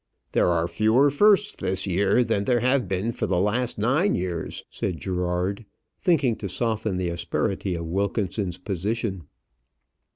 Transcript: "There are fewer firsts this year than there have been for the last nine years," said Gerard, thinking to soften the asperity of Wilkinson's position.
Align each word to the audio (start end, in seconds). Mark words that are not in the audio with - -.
"There 0.31 0.47
are 0.47 0.67
fewer 0.67 1.11
firsts 1.11 1.53
this 1.53 1.85
year 1.85 2.23
than 2.23 2.45
there 2.45 2.61
have 2.61 2.87
been 2.87 3.11
for 3.11 3.27
the 3.27 3.37
last 3.37 3.77
nine 3.77 4.15
years," 4.15 4.63
said 4.67 4.99
Gerard, 4.99 5.63
thinking 5.99 6.35
to 6.37 6.49
soften 6.49 6.97
the 6.97 7.09
asperity 7.09 7.75
of 7.75 7.85
Wilkinson's 7.85 8.57
position. 8.57 9.25